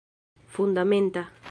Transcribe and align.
fundamenta 0.53 1.29